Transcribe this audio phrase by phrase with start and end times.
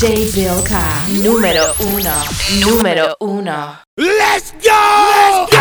[0.00, 0.80] DJ Bilka,
[1.22, 2.14] número uno,
[2.64, 3.76] número uno.
[3.98, 4.72] Let's go!
[5.20, 5.58] Let's go!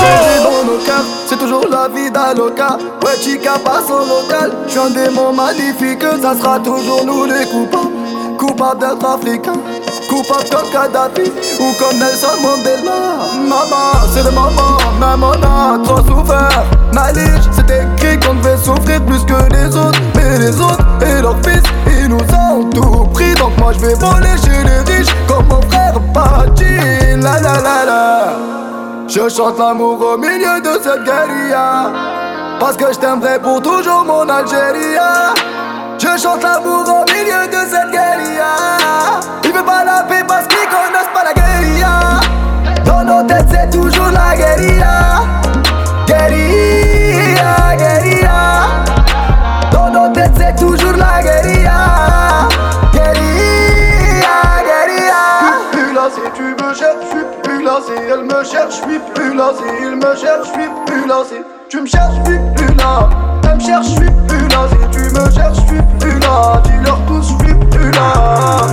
[0.00, 2.78] Rien dans nos cœurs, c'est toujours la vie d'Aloca.
[3.04, 4.52] Ouais, chica passe au local.
[4.66, 7.92] J'suis un démon magnifique, ça sera toujours nous les coupables.
[8.38, 9.60] Coupables d'être africains,
[10.08, 11.30] coupables comme Kadhafi
[11.60, 13.18] ou comme Nelson Mandela.
[13.36, 16.64] Maman, c'est le moment, même on a trop souffert.
[16.94, 20.00] Malige, c'est écrit qu'on devait souffrir plus que les autres.
[20.14, 20.83] Mais les autres
[23.64, 26.76] moi je vais voler chez les riches comme mon frère Pachi.
[27.22, 28.04] La la la la.
[29.08, 31.90] Je chante l'amour au milieu de cette guérilla.
[32.60, 34.98] Parce que je t'aimerai pour toujours mon Algérie.
[35.98, 38.52] Je chante l'amour au milieu de cette guérilla.
[39.44, 42.20] Ils veulent pas la paix parce qu'ils connaissent pas la guérilla.
[42.84, 45.22] Dans nos têtes, c'est toujours la guérilla.
[46.06, 48.40] Guérilla, guérilla.
[49.72, 51.22] Dans nos têtes, c'est toujours la.
[51.22, 52.48] Guérilla,
[56.68, 57.64] me cherches, je suis plus.
[57.64, 59.32] Si elle me cherche, je suis plus.
[59.32, 61.04] Si il me cherche, je suis plus.
[61.28, 61.36] Si
[61.68, 63.08] tu me cherches, je suis plus là.
[63.44, 64.48] Elle me cherche, je suis plus.
[64.70, 66.62] Si tu me cherches, je suis plus là.
[66.64, 68.66] Dis-leur tous, je suis plus là.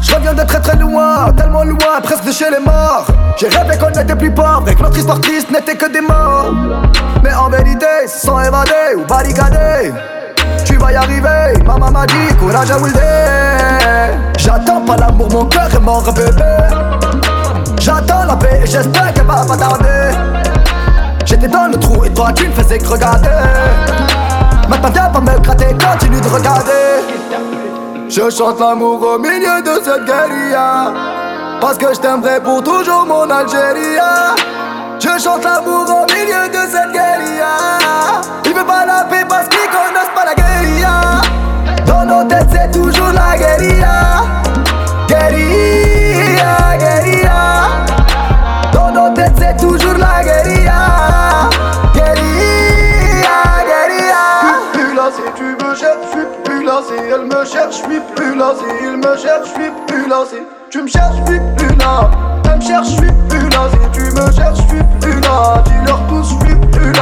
[0.00, 3.06] Je reviens de très très loin, tellement loin, presque de chez les morts.
[3.36, 6.52] J'ai rêvé qu'on n'était plus pauvres et que notre histoire triste n'était que des morts.
[7.22, 9.92] Mais en vérité, c'est sans évader ou barricader.
[10.64, 13.00] Tu vas y arriver, maman m'a dit, courage à Wilde.
[14.38, 16.44] J'attends pas l'amour, mon cœur est mort, bébé.
[17.78, 20.16] J'attends la paix et j'espère qu'elle va pas tarder.
[21.24, 23.28] J'étais dans le trou et toi tu ne faisais que regarder.
[24.68, 26.98] Maintenant viens pas me gratter, continue de regarder.
[28.08, 30.92] Je chante l'amour au milieu de cette guérilla
[31.60, 33.98] Parce que je t'aimerai pour toujours mon Algérie
[34.98, 37.77] Je chante l'amour au milieu de cette guérilla
[55.36, 56.34] tu me cherches, je suis
[58.14, 58.54] plus là
[58.96, 59.70] me cherche, plus
[60.06, 60.24] me
[60.70, 61.40] tu me cherches, je plus
[63.40, 63.46] me
[63.92, 64.84] tu me cherches, plus
[65.64, 66.92] Dis-leur tous, je suis plus